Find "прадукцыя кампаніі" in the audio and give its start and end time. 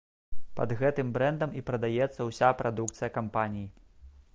2.63-3.67